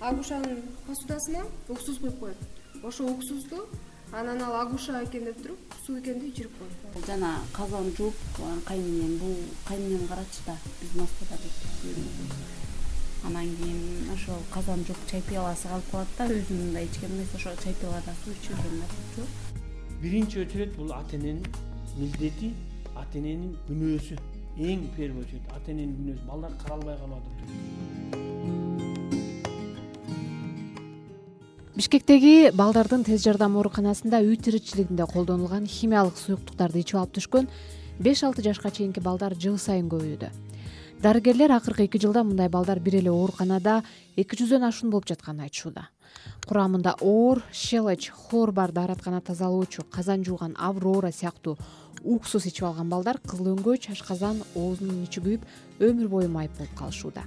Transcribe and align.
агушанын 0.00 0.62
посудасына 0.86 1.44
уксус 1.68 1.98
куюп 1.98 2.18
коет. 2.18 2.36
Ошол 2.82 3.10
уксусту 3.12 3.68
анан 4.12 4.42
ал 4.42 4.54
агуша 4.62 5.02
экен 5.04 5.24
деп 5.24 5.42
туруп 5.42 5.58
суу 5.86 5.98
экенди 6.00 6.28
ичирип 6.28 6.52
коет. 6.58 7.06
Жана 7.06 7.40
казан 7.52 7.92
жууп 7.96 8.14
кайненем 8.64 9.18
бул 9.18 9.36
кайненем 9.68 10.06
карачы 10.08 10.40
да 10.46 10.56
биз 10.80 10.94
москвада 10.94 11.36
анан 13.24 13.56
кийин 13.56 14.10
ошол 14.14 14.40
казан 14.50 14.84
жууп 14.86 14.98
чай 15.10 15.22
пиаласы 15.28 15.68
калып 15.68 15.90
калат 15.90 16.08
да 16.18 16.24
өзүм 16.26 16.56
мындай 16.64 16.84
ичкен 16.86 17.10
эмес 17.10 17.34
ошо 17.34 17.50
чай 17.62 17.74
пиалада 17.74 18.14
суу 18.24 18.34
да 18.56 19.26
биринчи 20.00 20.38
очередь 20.38 20.76
бул 20.76 20.92
ата 20.92 21.16
эненин 21.16 21.44
милдети 21.98 22.54
ата 22.96 23.18
эненин 23.18 23.56
күнөөсү 23.68 24.16
эң 24.56 24.88
первый 24.96 25.24
очередь 25.24 25.52
ата 25.54 25.70
эненин 25.70 25.94
күнөөсү. 25.98 26.26
Балдар 26.26 26.52
каралбай 26.62 26.96
калып 26.96 27.18
атат 27.18 27.79
бишкектеги 31.80 32.50
балдардын 32.52 33.06
тез 33.06 33.22
жардам 33.24 33.54
ооруканасында 33.56 34.18
үй 34.20 34.34
тиричилигинде 34.36 35.06
колдонулган 35.08 35.64
химиялык 35.64 36.18
суюктуктарды 36.20 36.82
ичип 36.82 36.98
алып 37.00 37.14
түшкөн 37.16 37.46
беш 38.04 38.20
алты 38.26 38.44
жашка 38.44 38.68
чейинки 38.68 39.00
балдар 39.00 39.32
жыл 39.32 39.56
сайын 39.56 39.88
көбөйүүдө. 39.88 40.28
Дарыгерлер 41.00 41.54
акыркы 41.56 41.86
эки 41.86 41.96
жылда 42.02 42.20
мындай 42.28 42.50
балдар 42.52 42.82
бир 42.84 42.98
эле 42.98 43.08
ооруканада 43.08 43.78
эки 44.20 44.36
жүздөн 44.36 44.68
ашуун 44.68 44.92
болуп 44.92 45.08
жатканын 45.08 45.46
айтышууда. 45.46 45.86
Курамында 46.44 46.98
оор 47.00 47.40
щелочь 47.50 48.10
хлор 48.12 48.52
бар 48.52 48.76
даараткана 48.76 49.22
тазалоочу 49.24 49.86
казан 49.88 50.24
жууган 50.24 50.56
аврора 50.58 51.12
сыяктуу 51.12 51.56
уксус 52.04 52.44
ичип 52.44 52.66
алган 52.68 52.90
балдар 52.92 53.22
кызыл 53.24 53.54
өңгөч 53.54 53.88
ашказан 53.94 54.42
оозунун 54.54 55.06
ичи 55.06 55.24
күйүп 55.24 55.48
өмүр 55.80 56.12
бою 56.12 56.28
майып 56.28 56.58
болуп 56.58 56.76
калышууда. 56.76 57.24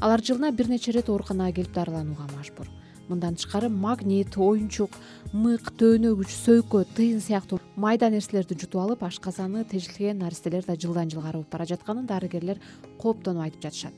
Алар 0.00 0.24
жылына 0.24 0.50
бир 0.50 0.72
нече 0.72 0.94
ирет 0.94 1.10
ооруканага 1.10 1.60
келип 1.60 1.74
дарыланууга 1.74 2.32
мажбур 2.38 2.72
мындан 3.08 3.36
тышкары 3.36 3.68
магнит 3.68 4.36
оюнчук 4.36 4.96
мык 5.32 5.72
төөнөгүч 5.80 6.30
сөйкө 6.36 6.84
тыйын 6.96 7.20
сыяктуу 7.20 7.60
майда 7.76 8.10
нерселерди 8.10 8.56
жутуп 8.58 8.80
алып 8.82 9.04
ашказаны 9.08 9.64
тежелген 9.64 10.18
наристелер 10.22 10.64
да 10.66 10.76
жылдан 10.76 11.10
жылга 11.10 11.32
арыбып 11.32 11.52
бара 11.52 11.66
жатканын 11.66 12.06
дарыгерлер 12.06 12.60
кооптонуп 12.98 13.46
айтып 13.46 13.62
жатышат. 13.62 13.94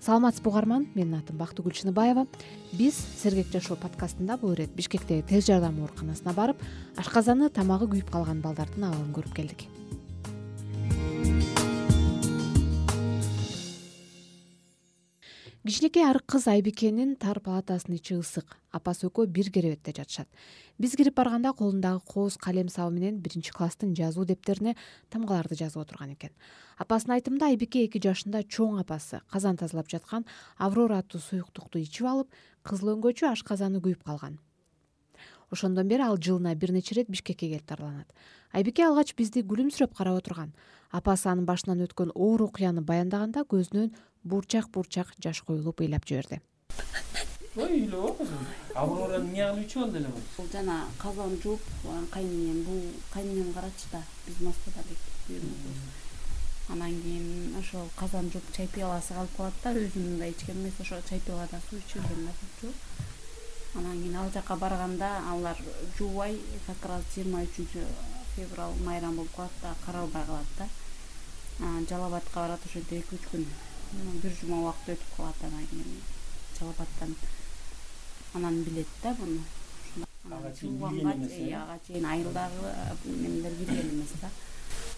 Саламатсызбы 0.00 0.50
угарман 0.50 0.86
менин 0.94 1.16
атым 1.18 1.38
бактыгүл 1.40 1.72
чыныбаева. 1.72 2.26
Биз 2.72 2.98
сергек 3.22 3.50
жашоо 3.52 3.76
подкастында 3.80 4.36
бул 4.36 4.52
ирет 4.52 4.76
бишкектеги 4.76 5.24
тез 5.26 5.48
жардам 5.48 5.80
ооруканасына 5.82 6.36
барып 6.36 6.62
ашказаны 6.96 7.50
тамагы 7.50 7.90
күйүп 7.96 8.12
калган 8.12 8.44
балдардын 8.44 8.90
абалын 8.90 9.12
көрүп 9.16 9.34
келдик 9.40 9.66
кичинекей 15.66 16.04
арык 16.06 16.22
кыз 16.30 16.46
айбикенин 16.46 17.16
тар 17.18 17.40
палатасынын 17.42 17.98
ичи 17.98 18.14
ысык. 18.14 18.54
Апасы 18.70 19.08
экөө 19.08 19.26
бир 19.26 19.50
керебетте 19.50 19.90
жатышат. 19.96 20.28
Биз 20.78 20.94
кирип 20.94 21.16
барганда 21.18 21.52
колундагы 21.58 22.04
кооз 22.06 22.36
калем 22.38 22.68
сабы 22.68 22.94
менен 22.94 23.18
биринчи 23.18 23.50
класстын 23.50 23.96
жазуу 23.98 24.24
дептерине 24.24 24.76
тамгаларды 25.10 25.58
жазып 25.58 25.82
отурган 25.82 26.14
экен. 26.14 26.30
Апасынын 26.78 27.18
айтымында 27.18 27.50
айбике 27.50 27.82
эки 27.88 27.98
жашында 27.98 28.44
чоң 28.46 28.78
апасы 28.78 29.22
казан 29.32 29.58
тазалап 29.58 29.90
жаткан 29.90 30.26
аврора 30.56 31.02
аттуу 31.02 31.20
суюктукту 31.20 31.82
ичип 31.82 32.06
алып 32.06 32.30
кызыл 32.62 32.94
өңгөчү 32.94 33.26
ашказаны 33.32 33.82
күйүп 33.82 34.06
калган 34.06 34.38
ошондон 35.50 35.88
бери 35.88 36.02
ал 36.02 36.16
жылына 36.16 36.54
бир 36.54 36.72
нече 36.72 36.94
ирет 36.94 37.10
бишкекке 37.10 37.48
келип 37.48 37.66
дарыланат 37.66 38.12
айбике 38.56 38.86
алгач 38.86 39.12
бизди 39.16 39.42
күлүмсүрөп 39.44 39.94
карап 39.96 40.20
отурган. 40.22 40.52
Апасы 40.90 41.28
анын 41.28 41.46
башынан 41.48 41.82
өткөн 41.84 42.12
оор 42.14 42.46
окуяны 42.46 42.80
баяндаганда 42.80 43.44
көзүнөн 43.50 43.90
бурчак 44.24 44.70
бурчак 44.72 45.12
жаш 45.22 45.42
куюлуп 45.42 45.82
ыйлап 45.84 46.06
жиберди. 46.08 46.40
Ой 47.56 47.88
кызым. 48.18 48.46
Аврора 48.74 49.20
эмне 49.20 49.44
кылып 49.44 49.66
ичип 49.66 49.82
алды 49.82 49.98
эле 49.98 50.08
бул 50.08 50.24
бул 50.36 50.48
жана 50.52 50.84
казан 50.98 51.36
жууп 51.42 51.60
кайненем 52.12 52.62
бул 52.64 52.82
кайненем 53.12 53.52
карачы 53.52 53.92
да 53.92 54.02
биз 54.26 54.40
москвада 54.40 54.82
анан 56.68 57.00
кийин 57.02 57.54
ошол 57.60 57.88
казан 57.96 58.30
жууп 58.30 58.52
чай 58.52 58.68
пиаласы 58.68 59.14
калып 59.14 59.36
калат 59.36 59.54
да 59.64 59.72
өзүм 59.72 60.04
мындай 60.10 60.30
ичкен 60.30 60.56
эмес 60.60 60.80
ошо 60.80 61.00
чай 61.08 61.20
пиалада 61.20 61.60
суу 61.70 61.78
ичип 61.78 62.02
жүргөн 62.02 62.28
да 62.28 62.68
анан 63.76 63.98
кийин 64.02 64.16
ал 64.16 64.30
жака 64.32 64.56
барганда 64.56 65.08
алар 65.30 65.56
жуубай 65.98 66.40
как 66.66 66.84
раз 66.90 67.02
жыйырма 67.14 67.42
үчүнчү 67.44 67.82
февраль 68.34 68.76
майрам 68.84 69.16
болуп 69.16 69.34
калат 69.36 69.52
да 69.62 69.74
каралбай 69.84 70.24
калат 70.26 70.50
да. 70.58 70.68
Анан 71.60 71.86
жалал 71.88 72.06
абадка 72.06 72.40
барат 72.40 72.64
ошентип 72.66 73.04
эки 73.04 73.14
үч 73.14 73.24
күн 73.32 73.44
бир 74.22 74.32
жума 74.40 74.60
убакыт 74.60 74.94
өтүп 74.94 75.16
калат 75.16 75.44
анан 75.48 75.66
кийин 75.70 76.00
жалал 76.58 76.72
абадтан 76.72 77.14
анан 78.34 78.62
билет 78.62 78.86
да 79.02 79.14
буну. 79.14 79.42
Ага 80.30 80.54
чейин 80.58 80.82
э? 80.82 81.54
ага 81.54 81.78
чейин 81.86 82.06
айылдагы 82.06 82.72
немелер 83.04 83.52
билген 83.60 83.90
эмес 83.90 84.12
да. 84.20 84.30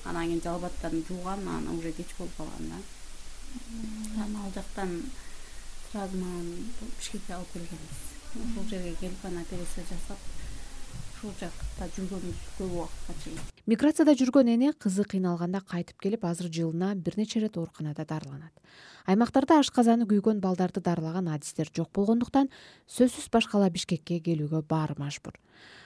Анан 0.05 0.27
кийин 0.27 0.43
жалал 0.43 0.59
абадтан 0.59 1.05
жууган 1.09 1.49
анан 1.49 1.79
уже 1.79 1.93
кеч 1.93 2.15
болуп 2.19 2.37
калган 2.37 2.69
да. 2.71 2.79
Анан 4.23 4.37
ал 4.45 4.53
жактан 4.55 5.03
сразу 5.91 6.17
мага 6.17 6.43
бишкекке 6.99 7.33
алып 7.33 7.53
келгенбиз 7.53 8.18
ошол 8.37 8.69
жерге 8.69 8.95
келип 9.01 9.25
анан 9.25 9.43
операция 9.43 9.85
жасап 9.89 10.19
ушул 11.19 11.33
жакта 11.41 11.89
жүргөнбүз 11.97 12.43
көп 12.59 12.75
убакытка 12.77 13.15
чейин. 13.25 13.41
Миграцияда 13.67 14.15
жүргөн 14.19 14.53
эне 14.55 14.73
кызы 14.73 15.05
кыйналганда 15.09 15.61
кайтып 15.67 15.99
келип 16.05 16.25
азыр 16.25 16.51
жылына 16.53 16.95
бир 16.95 17.19
нече 17.19 17.41
ирет 17.41 17.57
ооруканада 17.57 18.05
дарыланат. 18.05 18.53
Аймактарда 19.07 19.59
ашказаны 19.59 20.07
күйгөн 20.07 20.41
балдарды 20.45 20.81
дарылаган 20.81 21.29
адистер 21.35 21.71
жок 21.75 21.91
болгондуктан 21.93 22.51
сөзсүз 22.87 23.31
башкала 23.33 23.71
бишкекке 23.71 24.21
келүүгө 24.21 24.63
баары 24.69 24.95
мажбур. 24.99 25.35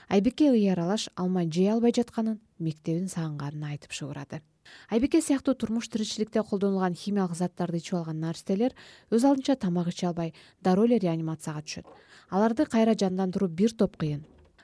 Айбике 0.09 0.51
ый 0.51 0.69
аралаш 0.69 1.09
алмай 1.15 1.49
жей 1.49 1.71
албай 1.71 1.95
жатканын 1.95 2.41
мектебин 2.59 3.07
сагынганын 3.09 3.71
айтып 3.71 3.95
шыбырады 3.95 4.43
айбике 4.89 5.21
сыяктуу 5.21 5.55
турмуш 5.55 5.87
тиричиликте 5.89 6.43
колдонулган 6.43 6.95
химиялык 6.95 7.35
заттарды 7.35 7.77
ичип 7.77 7.95
алган 7.99 8.19
наристелер 8.19 8.75
өз 9.11 9.25
алдынча 9.27 9.55
тамак 9.55 9.89
иче 9.91 10.07
албай 10.07 10.33
дароо 10.61 10.85
эле 10.85 10.99
реанимацияга 11.03 11.61
түшөт 11.61 11.89
аларды 12.33 12.65
кайра 12.65 12.95
жандандыруу 12.97 13.47
бир 13.49 13.75
топ 13.77 13.97
кыйын. 14.01 14.23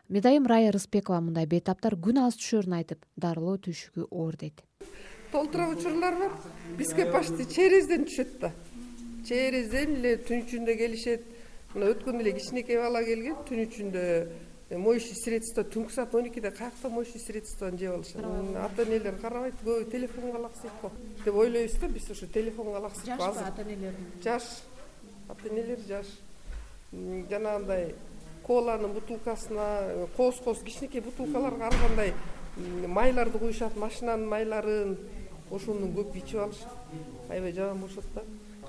Медайым 0.10 0.48
рая 0.50 0.72
рыспекова 0.74 1.22
мындай 1.22 1.46
бейтаптар 1.46 1.94
күн 1.94 2.24
алыс 2.24 2.40
түшөрүн 2.42 2.80
айтып 2.82 3.06
дарылоо 3.16 3.60
түйшүгү 3.62 4.10
оор 4.10 4.36
дейт 4.42 4.66
толтура 5.32 5.70
учурлар 5.70 6.16
бар. 6.18 6.32
Бизге 6.78 7.06
почти 7.12 7.46
черезден 7.46 8.06
түшөт 8.10 8.38
да. 8.42 8.52
Черезден 9.28 9.98
эле 10.00 10.16
түн 10.18 10.44
ичинде 10.46 10.76
келишет. 10.78 11.26
Мына 11.74 11.92
өткөндө 11.94 12.24
эле 12.24 12.34
кичинекей 12.38 12.80
бала 12.82 13.04
келген 13.06 13.36
түн 13.46 13.62
ичинде 13.66 14.06
э, 14.70 14.78
моющий 14.78 15.14
средство 15.14 15.62
түнкү 15.62 15.94
саат 15.94 16.16
он 16.16 16.32
экиде 16.32 16.50
каякта 16.50 16.90
моющий 16.90 17.22
средствону 17.22 17.78
жеп 17.78 17.94
алышат. 17.94 18.26
Ата 18.64 18.88
энелер 18.88 19.20
карабайт 19.22 19.62
көбү 19.62 19.92
телефонго 19.92 20.42
алаксыйт 20.42 20.82
го. 20.82 20.92
Деп 21.24 21.36
ойлойбуз 21.36 21.78
да 21.78 21.88
биз 21.94 22.10
ошо 22.10 22.26
телефонго 22.34 22.78
алаксыйп 22.82 23.14
жашпы 23.14 23.46
ата 23.46 23.62
энелер 23.62 23.94
жаш. 24.24 24.50
Ата 25.30 25.48
энелер 25.54 25.86
жаш 25.88 26.10
жанагындай 26.92 27.96
коланын 28.46 28.94
бутылкасына 28.94 30.08
кооз 30.18 30.40
кооз 30.44 30.60
кичинекей 30.64 31.02
бутылкаларга 31.02 31.68
ар 31.68 31.76
кандай 31.82 32.14
майларды 32.88 33.40
куюшат 33.40 33.76
машинанын 33.78 34.28
майларын 34.28 34.98
ошону 35.52 35.92
көп 35.94 36.16
ичип 36.18 36.40
алышып 36.40 37.30
аябай 37.30 37.54
жаман 37.54 37.82
болушат 37.82 38.06
да. 38.16 38.24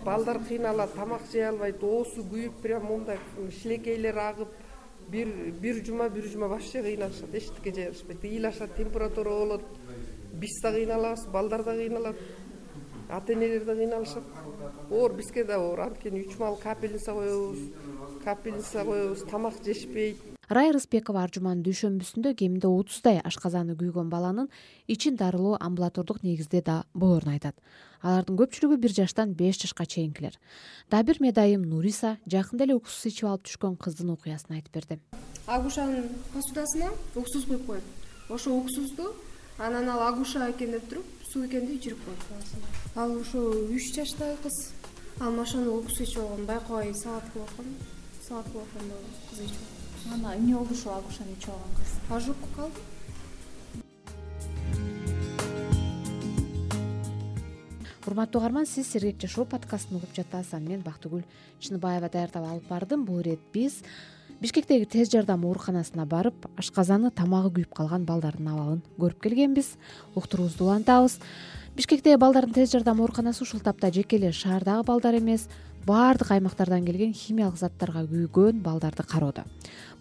Балдар 0.04 0.38
кыйналат 0.48 0.94
тамак 0.94 1.22
жей 1.32 1.48
албайт 1.48 1.82
оозу 1.82 2.24
күйүп 2.24 2.60
прям 2.62 2.86
моундай 2.86 3.18
шилекейлери 3.62 4.18
агып 4.18 4.48
бир 5.08 5.28
бир 5.60 5.84
жума 5.84 6.08
бир 6.08 6.28
жума 6.28 6.48
вообще 6.48 6.82
кыйналышат 6.82 7.34
эчтеке 7.34 7.74
жей 7.74 7.88
алышпайт 7.88 8.24
ыйлашат 8.24 8.76
температура 8.76 9.30
болот 9.30 9.62
биз 10.32 10.60
да 10.62 10.72
кыйналабыз 10.72 11.26
балдар 11.26 11.64
да 11.64 11.74
кыйналат 11.74 12.16
ата 13.08 13.32
энелер 13.32 13.64
да 13.64 13.74
кыйналышат. 13.74 14.24
Оор 14.90 15.12
бизге 15.12 15.44
да 15.44 15.58
оор 15.58 15.80
анткени 15.80 16.20
үч 16.20 16.38
маал 16.38 16.56
капельница 16.56 17.12
коебуз 17.12 17.58
капельница 18.24 18.84
коебуз 18.84 19.24
тамак 19.30 19.54
жешпейт. 19.64 20.16
Рая 20.48 20.72
рыспекова 20.72 21.22
ар 21.22 21.30
жуманын 21.30 21.62
дүйшөмбүсүндө 21.62 22.34
кеминде 22.34 22.66
отуздай 22.66 23.20
ашказаны 23.22 23.76
күйгөн 23.78 24.10
баланын 24.10 24.48
ичин 24.88 25.16
дарылоо 25.16 25.56
амбулатордук 25.60 26.24
негизде 26.24 26.62
да 26.62 26.84
болоорун 26.94 27.36
айтат. 27.36 27.54
Алардын 28.02 28.36
көпчүлүгү 28.40 28.76
бир 28.82 28.92
жаштан 28.96 29.34
беш 29.34 29.60
жашка 29.62 29.86
чейинкилер. 29.86 30.34
Дагы 30.90 31.12
бир 31.12 31.20
медайым 31.20 31.62
нуриса 31.62 32.16
жакында 32.26 32.64
эле 32.66 32.74
уксус 32.80 33.06
ичип 33.06 33.28
алып 33.30 33.46
түшкөн 33.46 33.76
кыздын 33.78 34.10
окуясын 34.16 34.58
айтып 34.58 34.74
берди. 34.74 34.98
Агушанын 35.46 36.10
посудасына 36.34 36.90
уксус 37.14 37.46
куюп 37.46 37.66
коет 37.66 37.82
ошол 38.28 38.58
уксусту 38.58 39.14
анан 39.58 39.88
ал 39.88 40.02
агуша 40.08 40.50
экен 40.50 40.72
деп 40.72 40.88
туруп 40.88 41.06
суу 41.32 41.46
экенди 41.46 41.76
ичирип 41.76 41.98
коет 42.04 42.20
ал 42.96 43.16
ошо 43.20 43.38
үч 43.70 43.94
жаштагы 43.94 44.36
кыз 44.42 44.72
ал 45.20 45.38
ошону 45.38 45.78
уксус 45.78 46.00
ичип 46.08 46.22
алган 46.22 46.46
байкабай 46.46 46.94
салат 46.94 47.24
кылып 47.32 47.48
аткан 47.48 47.99
анан 50.12 50.38
эмне 50.38 50.54
болду 50.54 50.74
ошол 50.74 50.92
агушаны 50.94 51.32
ичип 51.32 51.50
алган 51.50 51.72
кыз? 51.78 51.90
Ожог 52.10 52.36
калды. 52.54 52.80
Урматтуу 58.06 58.40
угарман 58.40 58.66
сиз 58.66 58.86
сергек 58.90 59.20
жашоо 59.20 59.44
подкастын 59.44 59.96
угуп 59.96 60.14
жатасыз 60.14 60.54
аны 60.54 60.68
мен 60.68 60.80
бактыгүл 60.82 61.22
чыныбаева 61.60 62.08
даярдап 62.08 62.46
алып 62.46 62.68
бардым. 62.68 63.04
Бул 63.04 63.20
ирет 63.20 63.40
биз 63.52 63.82
бишкектеги 64.40 64.84
тез 64.84 65.10
жардам 65.10 65.44
ооруканасына 65.44 66.06
барып 66.06 66.46
ашказаны 66.56 67.10
тамагы 67.10 67.50
күйүп 67.60 67.74
калган 67.74 68.04
балдардын 68.04 68.48
абалын 68.48 68.82
көрүп 68.98 69.20
келгенбиз. 69.22 69.76
Уктуруубузду 70.14 70.64
улантабыз 70.64 71.20
бишкектеги 71.80 72.18
балдардын 72.20 72.52
тез 72.52 72.74
жардам 72.74 72.98
ооруканасы 73.00 73.40
ушул 73.40 73.60
тапта 73.64 73.88
жеке 73.88 74.18
эле 74.18 74.32
шаардагы 74.36 74.84
балдар 74.84 75.16
эмес 75.16 75.46
баардык 75.86 76.30
аймактардан 76.34 76.84
келген 76.84 77.14
химиялык 77.16 77.56
заттарга 77.56 78.02
күйгөн 78.04 78.60
балдарды 78.60 79.02
кароодо. 79.02 79.46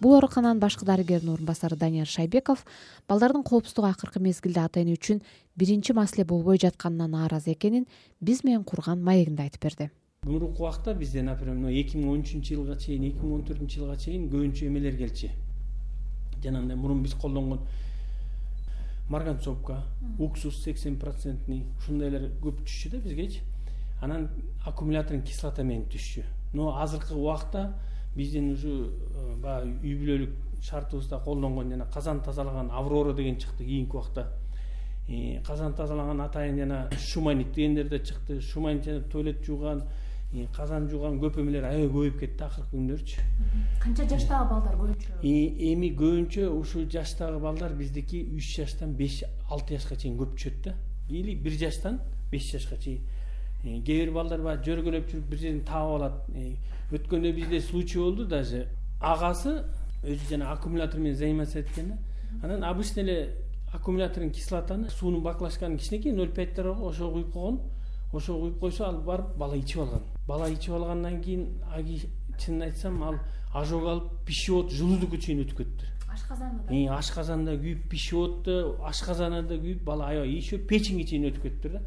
Бул 0.02 0.18
оорукананын 0.18 0.60
башкы 0.60 0.84
дарыгеринин 0.84 1.32
орун 1.34 1.46
басары 1.48 1.78
данияр 1.78 2.08
шайбеков 2.08 2.66
балдардын 3.08 3.44
коопсуздугу 3.44 3.88
акыркы 3.88 4.20
мезгилде 4.20 4.60
ата 4.60 4.82
эне 4.82 4.98
үчүн 4.98 5.22
биринчи 5.56 5.94
маселе 5.94 6.26
болбой 6.26 6.60
жатканына 6.60 7.08
нааразы 7.08 7.54
экенин 7.54 7.88
биз 8.20 8.44
менен 8.44 8.66
курган 8.66 9.02
маегинде 9.02 9.44
айтып 9.44 9.64
берди. 9.64 9.90
Мурунку 10.24 10.64
убакта 10.64 10.94
бизде 10.94 11.22
например 11.24 11.56
мына 11.56 11.72
эки 11.72 11.96
миң 11.96 12.12
он 12.12 12.26
үчүнчү 12.26 12.58
жылга 12.58 12.76
чейин 12.76 13.08
эки 13.08 13.24
миң 13.24 13.38
он 13.40 13.46
төртүнчү 13.48 13.80
жылга 13.80 13.96
чейин 13.96 14.28
көбүнчө 14.28 14.68
эмелер 14.68 14.98
келчү 15.00 15.32
жанагындай 16.44 16.76
мурун 16.76 17.04
биз 17.04 17.16
колдонгон 17.16 17.64
марганцовка 19.10 19.84
уксус 20.20 20.64
сексен 20.64 21.00
процентный 21.00 21.66
ушундайлар 21.78 22.30
көп 22.42 22.62
түшчү 22.66 22.92
да 22.94 23.02
бизгечи. 23.02 23.42
Анан 24.02 24.30
аккумуляторный 24.66 25.24
кислота 25.26 25.64
менен 25.64 25.88
түшчү. 25.90 26.24
Но 26.54 26.78
азыркы 26.82 27.16
убакта 27.16 27.74
биздин 28.16 28.54
ушу 28.54 28.70
э, 28.70 29.36
баягы 29.42 29.80
үй 29.84 29.96
бүлөлүк 29.98 30.64
шартыбызда 30.64 31.20
колдонгон 31.26 31.72
жана 31.72 31.86
казан 31.94 32.22
тазалаган 32.22 32.70
аврора 32.72 33.14
деген 33.14 33.38
чыкты 33.40 33.66
кийинки 33.66 33.96
убакта. 33.96 34.28
Казан 35.46 35.74
тазалаган 35.74 36.22
атайын 36.22 36.58
жана 36.58 36.90
шуманик 36.98 37.52
дегендер 37.54 37.90
да 37.90 38.00
чыкты. 38.00 38.42
Шуманик 38.42 38.84
жана 38.84 39.02
туалет 39.02 39.44
жууган 39.46 39.84
казан 40.56 40.88
жууган 40.90 41.18
көп 41.22 41.40
эмелер 41.42 41.66
аябай 41.66 41.88
көбөйүп 41.90 42.20
кетти 42.20 42.44
акыркы 42.46 42.76
күндөрчү. 42.76 43.24
Канча 43.82 44.06
жаштагы 44.10 44.50
балдар 44.52 44.76
көбүнчө 44.78 45.24
эми 45.72 45.90
көбүнчө 45.98 46.50
ушул 46.54 46.86
жаштагы 46.86 47.40
балдар 47.42 47.74
биздики 47.74 48.22
үч 48.38 48.52
жаштан 48.60 48.94
беш 48.94 49.24
алты 49.50 49.78
жашка 49.78 49.96
чейин 49.96 50.20
көп 50.20 50.36
түшөт 50.38 50.62
да. 50.66 50.76
Или 51.10 51.34
бир 51.36 51.58
жаштан 51.58 52.00
беш 52.32 52.52
жашка 52.52 52.78
чейин. 52.78 53.02
Кээ 53.64 54.06
бир 54.06 54.14
балдар 54.14 54.46
баягы 54.46 54.70
жөргөлөп 54.70 55.10
жүрүп 55.10 55.30
бир 55.34 55.40
жерин 55.40 55.64
таап 55.66 55.96
алат. 55.98 56.22
Өткөндө 56.94 57.34
бизде 57.34 57.62
случай 57.62 58.00
болду 58.00 58.26
даже. 58.26 58.68
Агасы 59.02 59.64
өзү 60.04 60.30
жана 60.30 60.52
аккумулятор 60.54 61.00
менен 61.00 61.16
заниматься 61.16 61.60
эткен 61.60 61.90
да 61.90 61.98
анан 62.48 62.64
обычно 62.64 63.02
эле 63.02 63.36
аккумуляторный 63.74 64.32
кислотаны 64.32 64.90
суунун 64.90 65.24
баклажканы 65.24 65.78
кичинекей 65.78 66.14
ноль 66.14 66.32
пятьтер 66.32 66.70
бар 66.70 66.76
го 66.76 66.88
ошого 66.88 67.12
куюп 67.12 67.34
койгон 67.34 67.60
ошого 68.14 68.40
куюп 68.40 68.60
койсо 68.60 68.86
ал 68.86 69.02
барып 69.02 69.38
бала 69.38 69.58
ичип 69.58 69.82
алган. 69.82 70.02
Бала 70.28 70.50
ичип 70.50 70.74
алгандан 70.74 71.22
кийин 71.22 71.62
аги 71.74 72.02
чынын 72.40 72.70
айтсам 72.70 73.02
ал 73.04 73.20
ожог 73.54 73.86
алып 73.86 74.12
пищевод 74.26 74.72
желудокко 74.72 75.18
чейин 75.18 75.44
өтүп 75.44 75.58
кетти. 75.58 75.86
Ашказаны 76.10 76.88
ашказанда 76.90 77.56
күйүп 77.58 77.90
пищевод 77.90 78.44
да 78.46 78.60
ашказаны 78.90 79.44
да 79.44 79.56
күйүп 79.56 79.84
бала 79.84 80.10
аябай 80.10 80.36
еще 80.36 80.58
печеньге 80.58 81.06
чейин 81.06 81.30
өтүп 81.30 81.44
кетиптир 81.44 81.72
да. 81.78 81.82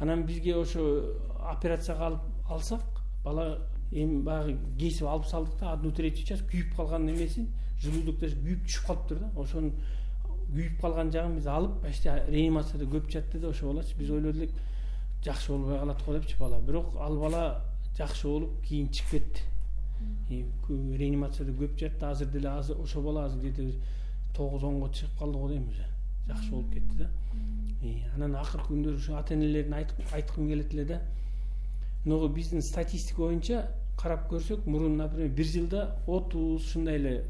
Анан 0.00 0.24
бизге 0.26 0.56
ошо 0.56 1.14
операцияга 1.52 2.06
алып 2.06 2.50
алсак 2.50 2.82
бала 3.24 3.58
эми 3.92 4.22
баягы 4.22 4.58
кесип 4.78 5.06
алып 5.06 5.26
салдык 5.26 5.58
да 5.60 5.72
одну 5.72 5.92
третью 5.92 6.26
часть 6.26 6.48
күйүп 6.48 6.76
калган 6.76 7.08
желудок 7.78 8.18
даже 8.18 8.34
күйүп 8.36 8.64
түшүп 8.66 8.86
калыптыр 8.86 9.18
да. 9.18 9.30
Ошонун 9.36 9.72
күйүп 10.48 10.80
калган 10.80 11.12
жагын 11.12 11.36
биз 11.36 11.46
алып 11.46 11.80
почти 11.82 12.08
реанимацияда 12.08 12.88
көп 12.90 13.10
жатты 13.12 13.38
да 13.38 13.48
ошо 13.48 13.68
балачы 13.68 13.96
биз 13.98 14.10
ойлоду 14.10 14.38
элек 14.38 14.50
жакшы 15.28 15.52
болбой 15.52 15.78
калат 15.78 16.02
го 16.04 16.12
депчи 16.14 16.36
бала. 16.38 16.60
Бирок 16.60 16.96
ал 16.96 17.18
бала 17.20 17.62
жакшы 17.96 18.28
болуп 18.28 18.62
кийин 18.64 18.88
чыгып 18.88 19.10
кетти. 19.10 19.42
Реанимацияда 20.68 21.52
көп 21.52 21.78
жатты. 21.78 22.06
Азыр 22.06 22.28
деле 22.32 22.48
азыр 22.48 22.80
ошол 22.80 23.02
бала 23.02 23.26
азыр 23.26 23.40
где 23.40 23.72
то 24.32 24.36
тогуз 24.36 24.64
онго 24.64 24.88
чыгып 24.88 25.18
калды 25.18 25.38
го 25.38 25.48
дейм 25.48 25.68
уже. 25.68 25.86
Жакшы 26.26 26.50
болуп 26.50 26.72
кетти 26.72 26.96
да. 26.96 27.10
Анан 28.14 28.34
акыркы 28.36 28.72
күндөр 28.72 28.96
ушу 28.96 29.14
ата 29.14 29.34
энелерине 29.34 29.86
айткым 30.12 30.48
келет 30.48 30.72
эле 30.74 30.84
да 30.84 31.00
могу 32.04 32.28
биздин 32.28 32.62
статистика 32.62 33.22
боюнча 33.22 33.68
карап 33.96 34.30
көрсөк 34.32 34.66
мурун 34.66 34.96
например 34.96 35.28
бир 35.28 35.46
жылда 35.46 35.96
отуз 36.06 36.64
ушундай 36.64 36.96
эле 36.96 37.24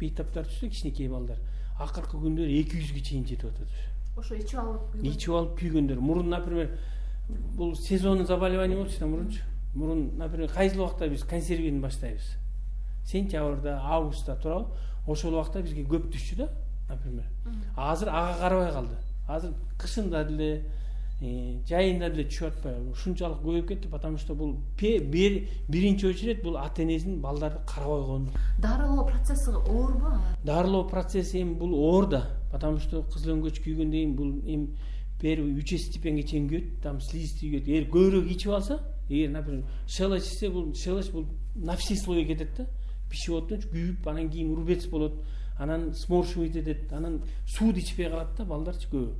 бейтаптар 0.00 0.46
түшсө 0.46 0.68
кичинекей 0.70 1.08
балдар. 1.08 1.38
Акыркы 1.78 2.18
күндөрү 2.18 2.50
эки 2.60 2.80
жүзгө 2.80 3.00
чейин 3.02 3.26
жетип 3.26 3.50
атат 3.50 3.68
ушу 3.68 3.90
ошо 4.16 4.34
ичип 4.34 4.58
алып 4.60 4.96
ичип 5.02 5.34
алып 5.34 5.58
күйгөндөр 5.58 6.00
мурун 6.00 6.30
например 6.30 6.78
бул 7.28 7.74
сезонный 7.76 8.26
заболевание 8.26 8.76
болчу 8.76 8.98
да 9.00 9.06
мурунчу? 9.06 9.42
Мурун 9.74 10.16
например 10.18 10.48
кайсыл 10.48 10.82
убакта 10.82 11.08
биз 11.08 11.24
консервини 11.24 11.80
баштайбыз? 11.80 12.36
Сентябрда 13.04 13.80
августта 13.82 14.36
туурабы 14.36 14.76
ошол 15.06 15.34
убакта 15.34 15.62
бизге 15.62 15.82
көп 15.82 16.10
түшчү 16.12 16.36
да 16.36 16.48
например. 16.88 17.24
Азыр 17.76 18.08
ага 18.08 18.38
карабай 18.38 18.72
калды. 18.72 18.96
Азыр 19.28 19.54
кышында 19.78 20.24
деле 20.24 20.70
жайында 21.20 22.10
деле 22.10 22.24
түшүп 22.28 22.48
атпайбы 22.48 22.90
ушунчалык 22.90 23.38
көбөйүп 23.42 23.68
кетти 23.68 23.88
потому 23.88 24.18
что 24.18 24.34
бул 24.34 24.56
биринчи 24.78 26.06
очередь 26.06 26.42
бул 26.42 26.56
ата 26.56 26.82
энесинин 26.82 27.20
балдарды 27.20 27.58
карабай 27.66 28.00
койгону 28.02 28.30
дарылоо 28.58 29.06
процесси 29.06 29.50
оорбу 29.50 30.18
дарылоо 30.44 30.84
процесси 30.88 31.42
эми 31.42 31.54
бул 31.54 31.74
оор 31.74 32.08
да 32.08 32.30
потому 32.50 32.78
что 32.78 33.02
кызыл 33.02 33.36
өңгөч 33.36 33.62
күйгөндөн 33.62 33.90
кийин 33.92 34.16
бул 34.16 34.32
эми 34.44 34.76
первый 35.20 35.56
учесть 35.56 35.90
степенге 35.90 36.22
чейин 36.22 36.48
күйөт 36.48 36.82
там 36.82 37.00
слизистый 37.00 37.48
күйөт. 37.48 37.68
Эгер 37.68 37.86
көбүрөөк 37.92 38.32
ичип 38.34 38.52
алса 38.52 38.80
эгер 39.08 39.30
например 39.30 39.64
щелочь 39.86 40.26
ичсе 40.26 40.50
бул 40.50 40.74
щелочь 40.74 41.10
бул 41.10 41.26
на 41.54 41.76
все 41.76 41.96
слои 41.96 42.26
кетет 42.26 42.50
да. 42.58 42.66
Пищеводдон 43.08 43.62
күйүп 43.62 44.08
анан 44.10 44.28
кийин 44.30 44.54
рубец 44.54 44.86
болот 44.86 45.22
анан 45.58 45.94
сморщивать 45.94 46.56
этет 46.56 46.92
анан 46.92 47.22
сууну 47.46 47.78
ичпей 47.78 48.10
калат 48.10 48.34
да 48.36 48.44
балдарчы 48.44 48.88
көбү 48.90 49.14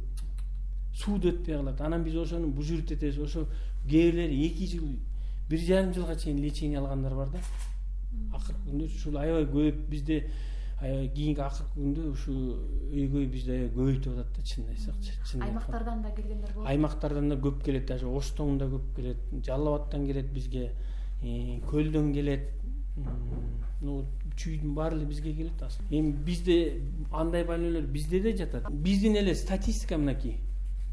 сууду 0.95 1.29
өтпөй 1.33 1.57
калат. 1.57 1.81
Анан 1.81 2.05
биз 2.05 2.17
ошону 2.17 2.49
бужурить 2.49 2.93
этебиз 2.93 3.19
ошо 3.19 3.47
кээ 3.89 4.11
бирлери 4.11 4.47
эки 4.47 4.67
жыл 4.67 4.89
бир 5.49 5.59
жарым 5.59 5.93
жылга 5.93 6.17
чейин 6.17 6.39
лечение 6.39 6.79
алгандар 6.79 7.15
бар 7.15 7.29
да. 7.31 7.39
Акыркы 8.33 8.61
күндө 8.69 8.87
ушул 8.87 9.17
аябай 9.19 9.45
көбөйүп 9.45 9.89
бизде 9.91 10.31
аябай 10.81 11.09
кийинки 11.09 11.41
акыркы 11.41 11.81
күндө 11.81 12.07
ушу 12.13 12.35
өйгөй 12.93 13.27
бизде 13.27 13.59
аябай 13.59 13.75
көбөйтүп 13.75 14.21
атат 14.21 14.39
да 14.39 14.47
чынын 14.53 14.71
айтсакчы 14.71 15.43
аймактардан 15.43 16.03
да 16.03 16.15
келгендер 16.15 16.55
болот. 16.55 16.69
Аймактардан 16.69 17.29
да 17.29 17.37
көп 17.37 17.63
келет 17.65 17.87
даже. 17.87 18.07
Ош 18.07 18.31
оштон 18.31 18.59
да 18.59 18.71
көп 18.71 18.95
келет. 18.97 19.17
Жалал 19.45 19.75
абадтан 19.75 20.07
келет 20.07 20.33
бизге. 20.33 20.71
Э, 21.23 21.61
көлдөн 21.71 22.13
келет. 22.15 22.51
Чүйдүн 24.37 24.75
баары 24.75 24.97
эле 24.97 25.07
бизге 25.07 25.35
келет. 25.35 25.63
Эми 25.91 26.13
бизде 26.13 26.81
андай 27.11 27.45
больнойлор 27.45 27.83
бизде 27.83 28.21
да 28.23 28.37
жатат. 28.37 28.71
Биздин 28.71 29.17
эле 29.17 29.35
статистика 29.35 29.99
мынакей 29.99 30.39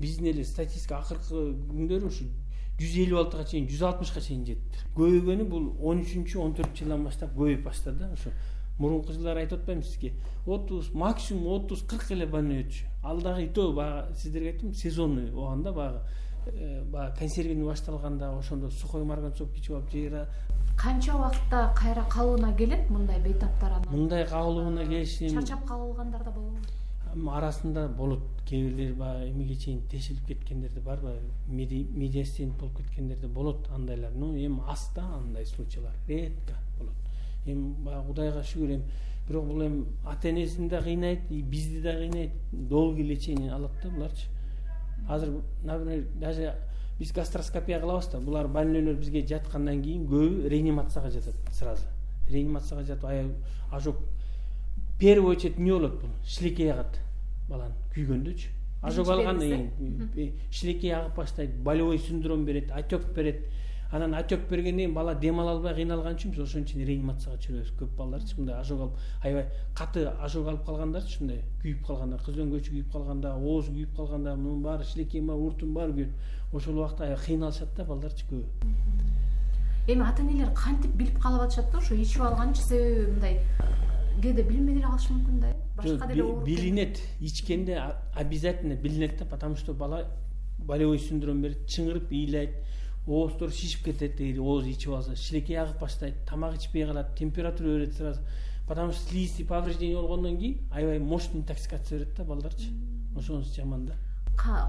биздин 0.02 0.32
эле 0.34 0.46
статистика 0.46 1.00
акыркы 1.00 1.52
күндөрү 1.72 2.10
ушу 2.10 2.30
жүз 2.82 2.96
элүү 3.06 3.20
алтыга 3.22 3.46
чейин 3.46 3.68
жүз 3.70 3.84
алтымышка 3.88 4.22
чейин 4.26 4.46
жетти. 4.48 4.86
Көбөйгөнү 4.98 5.46
бул 5.50 5.68
он 5.86 6.02
үчүнчү 6.02 6.40
он 6.42 6.56
төртүнчү 6.58 6.86
жылдан 6.86 7.06
баштап 7.06 7.36
көбөйүп 7.38 7.64
баштады 7.68 8.00
да 8.00 8.12
ошо 8.16 8.32
мурунку 8.80 9.14
жылдары 9.14 9.44
айтып 9.44 9.60
атпаймынбы 9.60 9.88
сизге. 9.88 10.14
Отуз 10.46 10.90
максимум 10.94 11.54
отуз 11.60 11.84
кырк 11.86 12.10
эле 12.16 12.26
больной 12.26 12.64
өтчү 12.64 12.88
ал 13.04 13.22
дагы 13.22 13.46
и 13.46 13.50
то 13.50 13.72
баягы 13.74 14.16
сиздерге 14.16 14.52
айттым 14.52 14.74
сезонный 14.74 15.32
убагында 15.32 15.72
баягы 15.72 16.02
э, 16.48 16.84
баягы 16.84 17.18
консервиный 17.18 17.66
башталганда 17.66 18.38
ошондо 18.38 18.70
сухой 18.70 19.04
марганцовка 19.04 19.58
ичип 19.58 19.76
алып 19.76 19.92
же 19.92 20.28
канча 20.78 21.16
убакытта 21.16 21.74
кайра 21.78 22.04
калыбына 22.10 22.56
келет 22.58 22.90
мындай 22.90 23.20
бейтаптар 23.20 23.74
анан 23.74 23.92
мындай 23.92 24.26
калыбына 24.28 24.86
келиши 24.86 25.30
чарчап 25.30 25.66
калгандар 25.66 26.24
да 26.24 26.32
болобу 26.32 26.58
арасында 27.16 27.88
болот. 27.88 28.22
Кээ 28.46 28.70
бирлери 28.70 28.94
баягы 28.94 29.30
эмеге 29.32 29.56
чейин 29.56 29.82
тешилип 29.90 30.26
кеткендер 30.28 30.72
да 30.74 30.82
бар 30.82 31.00
баягы 31.00 31.22
медиастент 31.48 32.58
болуп 32.58 32.78
кеткендер 32.78 33.18
да 33.20 33.28
болот 33.28 33.70
андайлар. 33.70 34.12
Но 34.16 34.36
эми 34.36 34.62
аз 34.68 34.92
да 34.96 35.04
андай 35.18 35.46
случайлар 35.46 35.94
редко 36.08 36.54
болот. 36.80 36.96
Эми 37.46 37.74
баягы 37.84 38.08
кудайга 38.08 38.44
шүгүр 38.44 38.76
эми. 38.76 38.84
Бирок 39.28 39.46
бул 39.46 39.62
эми 39.62 39.86
ата 40.06 40.30
энесин 40.30 40.68
да 40.68 40.82
кыйнайт 40.82 41.30
и 41.30 41.42
бизди 41.42 41.82
да 41.82 41.94
кыйнайт. 41.94 42.32
Долгий 42.52 43.04
лечение 43.04 43.52
алат 43.52 43.72
да 43.84 43.90
буларчы. 43.90 44.28
Азыр 45.08 45.42
например 45.64 46.08
даже 46.16 46.56
биз 47.00 47.12
гастроскопия 47.14 47.80
кылабыз 47.80 48.12
да 48.12 48.20
булар 48.20 48.48
больнойлор 48.48 48.96
бизге 48.96 49.26
жаткандан 49.26 49.82
кийин 49.82 50.08
көбү 50.08 50.48
реанимацияга 50.50 51.10
жатат 51.12 51.36
сразу. 51.52 51.86
Реанимацияга 52.30 52.84
жатып 52.84 53.06
аябай 53.06 53.36
ожог 53.72 53.96
первый 55.02 55.36
очередь 55.36 55.58
эмне 55.58 55.74
болот 55.74 56.00
бул. 56.00 56.10
Шилекей 56.24 56.72
агат 56.72 57.00
баланы 57.50 57.74
күйгөндөчү 57.96 58.50
ожог 58.84 59.10
алган 59.10 59.40
кийин 59.40 60.36
шилекей 60.52 60.94
агып 60.94 61.16
баштайт 61.16 61.56
болевой 61.64 61.98
синдром 61.98 62.46
берет 62.46 62.72
отек 62.72 63.12
берет. 63.16 63.48
Анан 63.92 64.14
отек 64.16 64.48
бергенден 64.48 64.78
кийин 64.78 64.94
бала 64.94 65.16
дем 65.16 65.40
ала 65.40 65.52
албай 65.52 65.74
кыйналган 65.74 66.16
үчүн 66.16 66.32
биз 66.32 66.40
ошон 66.46 66.64
үчүн 66.64 66.86
реанимацияга 66.86 67.42
чыгырабыз 67.42 67.74
көп 67.80 67.96
балдарчы. 67.98 68.38
Мындай 68.38 68.62
ожог 68.62 68.80
алып 68.80 68.96
аябай 69.24 69.46
каты 69.76 70.06
ожог 70.24 70.48
алып 70.48 70.66
калгандарчы 70.66 71.16
ушундай 71.16 71.42
күйүп 71.64 71.82
калгандар 71.88 72.22
кыз 72.22 72.38
өңгөчү 72.46 72.72
күйүп 72.78 72.92
калганда 72.94 73.34
оозу 73.36 73.74
күйүп 73.74 73.98
калганда 73.98 74.36
мунун 74.36 74.62
баары 74.62 74.86
шилекейин 74.86 75.28
баары 75.28 75.42
уртунун 75.42 75.74
баары 75.74 75.98
күйөт. 75.98 76.14
Ошол 76.54 76.78
убакта 76.78 77.04
аябай 77.04 77.26
кыйналышат 77.26 77.76
да 77.76 77.84
балдарчы 77.84 78.26
көбү 78.30 78.46
эми 79.88 80.04
ата 80.06 80.22
энелер 80.22 80.54
кантип 80.56 80.92
билип 80.96 81.20
калып 81.20 81.42
атышат 81.42 81.72
да 81.72 81.78
ошо 81.80 81.96
ичип 81.96 82.22
алганынчы 82.22 82.62
себеби 82.62 83.12
мындай 83.12 83.40
кээде 84.22 84.44
билинбей 84.44 84.76
деле 84.76 84.88
калышы 84.88 85.14
мүмкүн 85.14 85.40
да 85.40 85.52
э? 85.52 85.56
Башка 85.78 86.08
деле 86.08 86.24
ооруп 86.24 86.46
билинет 86.46 87.02
ичкенде 87.20 87.80
обязательно 88.16 88.76
билинет 88.76 89.18
да 89.18 89.26
потому 89.26 89.56
что 89.56 89.74
бала 89.74 90.08
болевой 90.60 91.00
синдром 91.00 91.42
берет 91.42 91.66
чыңырып 91.68 92.12
ыйлайт 92.12 92.56
оозтору 93.08 93.52
шишип 93.52 93.86
кетет 93.86 94.20
эгер 94.22 94.42
ооз 94.42 94.68
ичип 94.68 94.94
алса 94.94 95.16
шилекей 95.16 95.58
агып 95.58 95.80
баштайт 95.82 96.24
тамак 96.28 96.56
ичпей 96.58 96.86
калат 96.86 97.16
температура 97.18 97.78
берет 97.78 97.96
сразу. 97.96 98.22
Потому 98.68 98.92
что 98.92 99.10
слизистый 99.10 99.46
повреждение 99.46 99.98
болгондон 99.98 100.38
кийин 100.38 100.60
аябай 100.72 101.00
мощный 101.00 101.40
интоксикация 101.40 102.00
берет 102.00 102.16
да 102.16 102.24
балдарчы. 102.24 102.70
Ошонусу 103.18 103.54
жаман 103.56 103.88
да. 103.88 103.94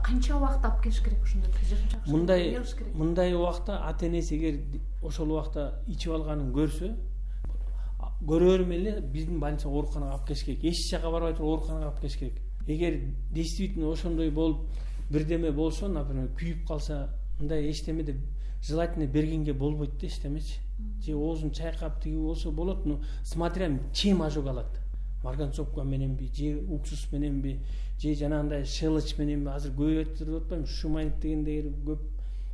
Канча 0.02 0.36
убакытта 0.36 0.68
алып 0.68 0.82
келиш 0.82 1.00
керек 1.04 1.22
ошондой 1.22 1.50
жакшы 1.68 2.10
мындай 2.10 2.58
мындай 2.94 3.34
убакта 3.34 3.78
ата 3.86 4.06
энеси 4.06 4.36
эгер 4.36 4.60
ошол 5.02 5.30
убакта 5.32 5.82
ичип 5.86 6.12
алганын 6.12 6.52
көрсө 6.52 6.96
көрөрү 8.26 8.66
менен 8.66 8.86
эле 8.86 9.00
биздин 9.00 9.40
больницага 9.40 9.74
ооруканага 9.74 10.14
алып 10.14 10.26
келиш 10.28 10.44
керек. 10.44 10.64
Эч 10.64 10.90
жака 10.90 11.10
барбай 11.10 11.34
туруп 11.34 11.48
ооруканага 11.48 11.86
алып 11.86 12.00
келиш 12.00 12.16
керек. 12.16 12.34
Эгер 12.66 13.00
действительно 13.32 13.90
ошондой 13.90 14.30
болуп 14.30 14.68
бирдеме 15.10 15.50
болсо 15.50 15.88
например 15.88 16.30
күйүп 16.38 16.66
калса 16.68 17.08
мындай 17.40 17.70
эчтеме 17.70 18.02
деп 18.02 18.16
желательно 18.62 19.06
бергенге 19.06 19.52
болбойт 19.52 19.98
да 19.98 20.06
эчтемечи. 20.06 20.60
Же 21.04 21.14
оозун 21.14 21.50
чайкап 21.50 22.00
тиги 22.02 22.16
болсо 22.16 22.52
болот 22.52 22.86
но 22.86 23.00
смотря 23.24 23.70
чем 23.92 24.22
ожог 24.22 24.46
алат. 24.46 24.78
Марганцовка 25.24 25.82
мененби 25.82 26.30
же 26.32 26.62
уксус 26.68 27.10
мененби 27.12 27.60
же 27.98 28.14
жанагындай 28.14 28.64
шелочь 28.64 29.18
мененби 29.18 29.50
азыр 29.50 29.72
көп 29.72 29.98
айтып 29.98 30.28
атпаймынбы 30.28 30.68
шумайник 30.68 31.18
дегендер 31.20 31.72
көп 31.86 32.00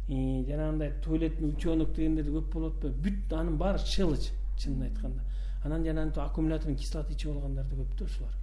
жанагындай 0.09 0.93
туалетный 1.05 1.49
утенок 1.51 1.93
дегендер 1.95 2.25
көп 2.25 2.53
болуп 2.53 2.77
атпайбы. 2.77 3.11
Бүт 3.11 3.33
анын 3.33 3.59
баары 3.59 3.79
шелочь 3.79 4.33
чынын 4.59 4.89
айтканда 4.89 5.28
анан 5.65 5.85
жанагынтип 5.85 6.23
аккумуляторный 6.23 6.77
кислота 6.77 7.13
ичип 7.13 7.31
алгандар 7.31 7.65
да 7.65 7.77
көп 7.77 7.99
да 7.99 8.05
ушулар. 8.05 8.35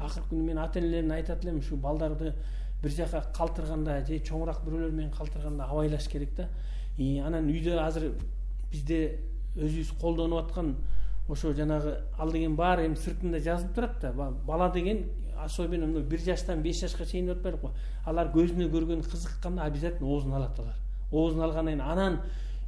Акыркы 0.00 0.34
күнү 0.34 0.42
мен 0.42 0.58
ата 0.58 0.78
энелерине 0.78 1.14
айтат 1.14 1.44
элем 1.44 1.58
ушу 1.58 1.76
балдарды 1.76 2.34
бир 2.82 2.90
жака 2.90 3.24
калтырганда 3.34 4.04
же 4.06 4.18
чоңураак 4.18 4.64
бирөөлөр 4.64 4.92
менен 4.92 5.10
калтырганда 5.10 5.64
абайлаш 5.64 6.08
керек 6.08 6.34
да. 6.36 6.48
Анан 6.98 7.48
үйдө 7.48 7.78
азыр 7.80 8.12
бизде 8.70 9.20
өзүбүз 9.56 9.98
колдонуп 10.00 10.44
аткан 10.46 10.76
ошо 11.28 11.52
жанагы 11.54 11.96
ал 12.18 12.32
деген 12.32 12.56
баары 12.56 12.86
эми 12.86 12.96
сыртында 12.96 13.38
жазылып 13.40 13.74
турат 13.74 14.00
да 14.00 14.12
бала 14.12 14.70
деген 14.72 15.04
особенно 15.44 15.86
мына 15.86 16.00
бир 16.00 16.20
жаштан 16.20 16.62
беш 16.62 16.80
жашка 16.80 17.06
чейин 17.06 17.26
деп 17.26 17.38
атпайлыкпы 17.38 17.70
алар 18.06 18.30
көзүнө 18.34 18.68
көргөн 18.70 19.02
кызыкканда 19.02 19.62
обязательно 19.62 20.08
оозуна 20.08 20.36
алат 20.36 20.58
алар. 20.58 20.76
Оозуна 21.10 21.44
алгандан 21.44 21.78
кийин 21.78 21.80
анан 21.80 22.20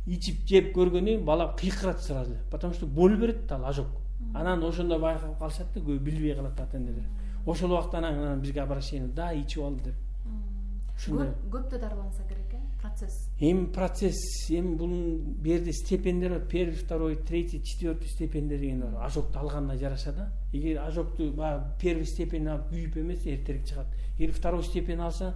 ичип 0.07 0.47
жеп 0.47 0.75
кийин 0.75 1.25
бала 1.25 1.55
кыйкырат 1.57 2.01
сразу 2.01 2.33
эле 2.33 2.41
потому 2.51 2.75
что 2.75 2.87
боль 2.87 3.17
берет 3.17 3.47
да 3.47 3.57
ал 3.57 3.67
ожог 3.67 3.87
анан 4.35 4.65
ошондо 4.65 4.99
байкап 4.99 5.39
калышат 5.39 5.73
да 5.75 5.81
көбү 5.81 5.99
билбей 5.99 6.35
калат 6.35 6.61
ата 6.61 6.77
энелер. 6.77 7.05
Ошол 7.47 7.73
убакта 7.73 7.99
анан 7.99 8.41
бизге 8.41 8.63
обращение 8.63 9.09
да 9.09 9.33
ичип 9.33 9.63
ал 9.63 9.75
деп. 9.75 9.95
Ушундай. 10.97 11.29
Көптө 11.51 11.79
дарыланса 11.79 12.23
керек 12.29 12.55
э 12.55 12.61
процесс? 12.81 13.31
Эми 13.41 13.67
процесс 13.67 14.51
эми 14.51 14.77
бунун 14.77 15.19
бул 15.19 15.45
жерде 15.45 15.73
степендер 15.73 16.31
бар. 16.31 16.49
Первый 16.49 16.75
второй 16.75 17.17
третий 17.17 17.63
четвертый 17.63 18.09
степендер 18.09 18.59
деген 18.59 18.81
бар. 18.81 19.07
Ожогду 19.07 19.39
алганына 19.39 19.77
жараша 19.77 20.13
да. 20.13 20.33
Эгер 20.53 20.83
ожогду 20.87 21.33
баягы 21.33 21.65
первый 21.81 22.07
степень 22.07 22.47
алып 22.47 22.71
күйүп 22.71 22.99
эмес 22.99 23.27
эртерээк 23.27 23.67
чыгат. 23.67 23.87
Эгер 24.19 24.33
второй 24.33 24.63
степень 24.63 25.01
алса 25.01 25.35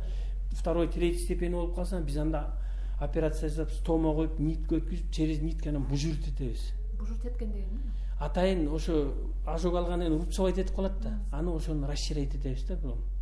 второй 0.52 0.88
третий 0.88 1.25
степень 1.25 1.52
болуп 1.52 1.75
калса 1.75 2.00
биз 2.00 2.16
анда 2.16 2.57
операция 3.00 3.49
жасап 3.49 3.71
стома 3.73 4.14
коюп 4.14 4.38
нитка 4.38 4.76
өткүзүп 4.76 5.11
через 5.11 5.43
нитканы 5.43 5.81
бужурить 5.81 6.26
этебиз 6.28 6.73
бужурить 6.99 7.25
эткен 7.25 7.52
деген 7.52 7.69
эмне 7.69 7.93
атайын 8.19 8.69
ошо 8.75 9.12
ожог 9.47 9.75
алгандан 9.75 10.09
кийин 10.09 10.21
рубцовать 10.21 10.59
этип 10.59 10.75
калат 10.75 11.00
да. 11.00 11.19
Аны 11.33 11.55
ошону 11.55 11.87
расширять 11.87 12.35
этебиз 12.35 12.64
да 12.64 12.78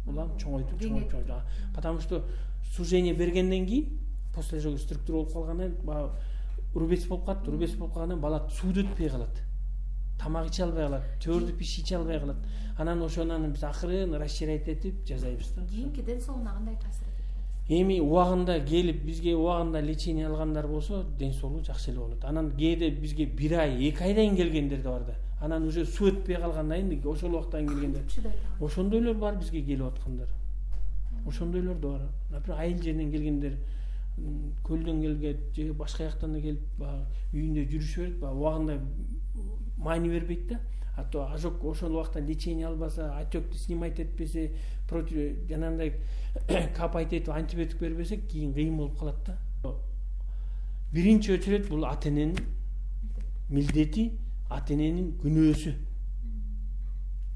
улам 0.07 0.37
чоңойтуп 0.39 0.81
чоңойтуп 0.81 1.13
чоңойтуп 1.13 1.75
потому 1.75 2.01
что 2.01 2.25
сужение 2.77 3.15
бергенден 3.15 3.67
кийин 3.67 3.99
после 4.35 4.59
ожога 4.59 4.79
структура 4.79 5.17
болуп 5.17 5.33
калгандан 5.33 5.73
кийин 5.73 5.87
баягы 5.87 6.13
рубец 6.77 7.07
болуп 7.07 7.25
калат. 7.27 7.49
Рубец 7.49 7.75
болуп 7.75 7.95
калгандан 7.95 8.21
бала 8.21 8.49
сууну 8.51 8.83
өтпөй 8.83 9.11
калат. 9.11 9.43
Тамак 10.19 10.51
иче 10.51 10.65
албай 10.65 10.87
калат. 10.87 11.05
Твөрдү 11.23 11.57
пища 11.57 11.81
иче 11.81 11.97
албай 11.97 12.21
калат. 12.21 12.37
Анан 12.79 13.03
ошону 13.03 13.49
биз 13.49 13.63
акырын 13.65 14.15
расширять 14.15 14.69
этип 14.69 15.07
жасайбыз 15.07 15.53
да. 15.57 15.67
Кийинки 15.67 16.01
ден 16.03 16.21
соолугуна 16.21 16.53
кандай 16.55 16.77
таасир 16.77 17.06
эми 17.69 17.99
убагында 18.01 18.59
келип 18.65 19.03
бизге 19.05 19.35
убагында 19.35 19.81
лечение 19.81 20.27
алгандар 20.27 20.67
болсо 20.67 21.05
ден 21.19 21.33
соолугу 21.33 21.65
жакшы 21.65 21.91
эле 21.91 21.99
болот. 21.99 22.25
Анан 22.25 22.51
кээде 22.53 22.91
бизге 22.91 23.27
бир 23.27 23.59
ай 23.59 23.89
эки 23.89 24.03
айдан 24.03 24.37
келгендер 24.37 24.83
да 24.83 24.91
бар 24.91 25.05
да. 25.07 25.15
Анан 25.41 25.67
уже 25.67 25.85
суу 25.85 26.09
өтпөй 26.09 26.41
калгандан 26.41 26.89
кийин 26.91 27.07
ошол 27.07 27.35
убактан 27.35 27.67
келгендер. 27.67 28.03
ошондойлор 28.61 29.15
бар 29.15 29.37
бизге 29.37 29.63
келип 29.63 29.83
аткандар. 29.83 30.29
Ошондойлор 31.27 31.75
да 31.75 31.89
бар. 31.89 32.01
Например 32.31 32.61
айыл 32.61 32.83
жеринен 32.83 33.11
келгендер 33.11 33.57
көлдөн 34.65 35.03
келген 35.03 35.37
же 35.55 35.73
башка 35.73 36.05
жактан 36.05 36.33
да 36.33 36.41
келип 36.41 36.63
баягы 36.79 37.05
үйүндө 37.35 37.67
жүрүшө 37.73 38.01
берет 38.01 38.21
баягы 38.21 38.39
убагында 38.39 38.79
маани 39.77 40.09
бербейт 40.09 40.49
да 40.49 40.61
а 40.97 41.05
то 41.05 41.31
ожог 41.33 41.63
ошол 41.65 41.95
убакта 41.95 42.21
лечение 42.21 42.67
албаса 42.67 43.17
отекти 43.19 43.59
снимать 43.59 44.01
этпесе 44.01 44.53
против 44.89 45.49
жанагындай 45.49 45.95
капать 46.77 47.13
этип 47.13 47.31
антибиотик 47.31 47.79
бербесек 47.79 48.27
кийин 48.27 48.55
кыйын 48.55 48.77
болуп 48.77 48.99
калат 48.99 49.17
да. 49.27 49.39
Биринчи 50.93 51.33
очередь 51.33 51.69
бул 51.69 51.85
ата 51.85 52.09
эненин 52.09 52.37
милдети 53.51 54.13
ата 54.49 54.73
эненин 54.75 55.13
күнөөсү. 55.21 55.75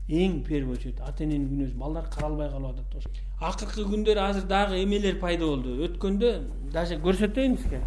Эң 0.09 0.43
первый 0.47 0.79
очередь 0.79 1.01
ата 1.01 1.25
эненин 1.25 1.49
күнөөсү. 1.51 1.77
Балдар 1.77 2.09
каралбай 2.09 2.49
калып 2.49 2.79
атат 2.79 3.21
акыркы 3.41 3.85
күндөрү 3.91 4.21
азыр 4.21 4.47
дагы 4.49 4.83
эмелер 4.83 5.19
пайда 5.21 5.45
болду. 5.47 5.77
Өткөндө 5.85 6.33
даже 6.73 7.01
көрсөтөйүн 7.05 7.59
сизге 7.59 7.83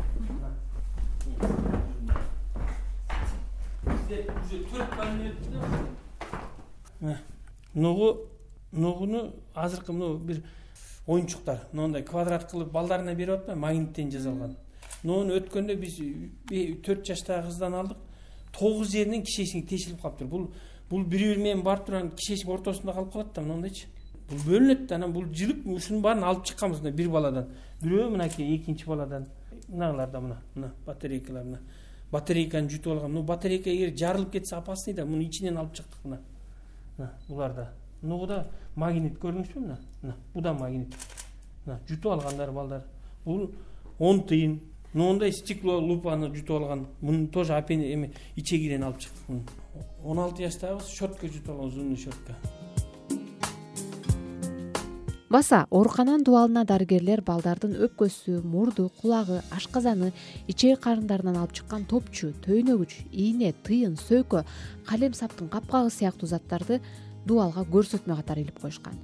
уже 4.45 4.63
төрт 4.69 4.89
да. 7.01 7.17
Нугу 7.73 8.29
нугуну 8.71 9.33
азыркы 9.53 9.93
мына 9.93 10.17
бир 10.19 10.43
оюнчуктар 11.07 11.59
мындай 11.73 12.03
квадрат 12.03 12.49
кылып 12.49 12.71
балдарына 12.71 13.15
берип 13.15 13.39
атпаймынбы 13.39 13.67
магниттен 13.67 14.11
жасалган. 14.11 14.55
Муну 15.03 15.35
өткөндө 15.37 15.75
биз 15.75 15.97
төрт 16.85 17.05
жаштагы 17.05 17.47
кыздан 17.47 17.73
алдык. 17.73 17.97
Тогуз 18.57 18.91
жеринен 18.91 19.23
кишечниги 19.23 19.67
тешилип 19.67 20.01
калыптыр 20.01 20.27
бул 20.27 20.51
бул 20.89 21.03
бири 21.03 21.33
бири 21.33 21.41
менен 21.41 21.63
барып 21.63 21.85
туруп 21.85 21.99
анан 21.99 22.11
кишечник 22.11 22.49
ортосунда 22.49 22.93
калып 22.93 23.13
калат 23.13 23.33
да 23.35 23.41
моундайчы 23.41 23.87
бул 24.29 24.37
бөлүнөт 24.47 24.87
да 24.87 24.95
анан 24.95 25.13
бул 25.13 25.25
жылып 25.25 25.65
ушунун 25.67 26.01
баарын 26.01 26.23
алып 26.23 26.45
чыкканбыз 26.45 26.81
мына 26.81 26.91
бир 26.95 27.09
баладан. 27.09 27.49
Бирөө 27.81 28.09
мынакей 28.11 28.55
экинчи 28.55 28.85
баладан. 28.85 29.27
Мыналарда 29.67 30.21
мына 30.21 30.37
мына 30.55 30.73
батарейкалар 30.85 31.43
мына 31.43 31.59
батарейканы 32.13 32.69
жутуп 32.69 32.93
алган. 32.93 33.11
Мына 33.11 33.25
батарейка 33.27 33.69
эгер 33.73 33.95
жарылып 33.97 34.31
кетсе 34.37 34.55
опасный 34.55 34.93
да 34.93 35.05
муну 35.05 35.23
ичинен 35.23 35.57
алып 35.57 35.73
чыктык 35.79 36.03
мына. 36.03 36.19
Мына 36.97 37.11
буларда. 37.27 37.69
Нугуда 38.01 38.45
магнит 38.75 39.17
көрдүңүзбү 39.19 39.65
мына? 39.65 39.79
Мына 40.01 40.15
бул 40.33 40.43
да 40.43 40.53
магнит. 40.53 40.95
Мына 41.65 41.79
жутуп 41.89 42.11
алгандар 42.13 42.51
балдар. 42.51 42.85
Бул 43.25 43.51
он 43.99 44.23
тыйын. 44.23 44.61
Моундай 44.93 45.33
стекло 45.33 45.79
лупаны 45.79 46.33
жутуп 46.35 46.61
алган. 46.61 46.87
Муну 47.01 47.27
тоже 47.27 47.53
эме 47.69 48.13
ичегиден 48.35 48.83
алып 48.83 48.99
чыктык 48.99 49.49
он 50.03 50.19
алты 50.19 50.43
жаштагы 50.43 50.83
щетка 50.87 51.27
жутуп 51.27 51.49
алган 51.49 51.71
зубный 51.71 51.97
щетка 51.97 52.35
баса 55.33 55.65
оорукананын 55.71 56.23
дубалына 56.27 56.61
дарыгерлер 56.69 57.23
балдардын 57.25 57.71
өпкөсү 57.87 58.43
мурду 58.45 58.83
кулагы 58.99 59.39
ашказаны 59.57 60.11
ичеги 60.51 60.75
карындарынан 60.83 61.39
алып 61.41 61.55
чыккан 61.57 61.87
топчу 61.89 62.29
төйнөгүч 62.45 62.93
ийне 63.23 63.49
тыйын 63.65 63.95
сөйкө 63.97 64.43
калем 64.89 65.15
саптын 65.17 65.49
капкагы 65.55 65.89
сыяктуу 65.95 66.29
заттарды 66.29 66.77
дубалга 67.25 67.63
көрсөтмө 67.65 68.19
катары 68.19 68.43
илип 68.43 68.59
коюшкан. 68.61 68.99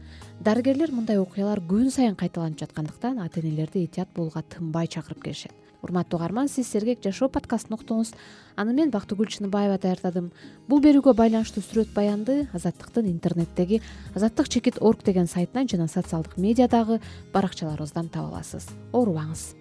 Дарыгерлер 0.45 0.93
мындай 0.93 1.17
окуялар 1.17 1.63
күн 1.65 1.89
сайын 1.89 2.19
кайталанып 2.19 2.61
жаткандыктан 2.61 3.17
ата 3.25 3.41
энелерди 3.41 3.87
этият 3.89 4.13
болууга 4.13 4.45
тынбай 4.53 4.85
чакырып 4.85 5.23
келишет 5.23 5.68
урматтуу 5.83 6.19
угарман 6.19 6.49
сиз 6.49 6.71
сергек 6.71 7.03
жашоо 7.03 7.29
подкастын 7.29 7.77
уктуңуз 7.77 8.13
аны 8.55 8.73
мен 8.73 8.91
бактыгүл 8.91 9.29
чыныбаева 9.29 9.77
даярдадым. 9.79 10.31
Бул 10.67 10.81
берүүгө 10.83 11.13
байланыштуу 11.15 11.63
сүрөт 11.63 11.93
баянды 11.95 12.47
азаттыктын 12.53 13.07
интернеттеги 13.11 13.81
азаттык 14.15 14.49
чекит 14.49 14.81
орг 14.81 15.03
деген 15.03 15.27
сайтынан 15.27 15.67
жана 15.67 15.87
социалдык 15.87 16.37
медиадагы 16.37 16.99
баракчаларыбыздан 17.33 18.09
таба 18.09 18.35
аласыз. 18.35 18.69
Оорубаңыз 18.91 19.58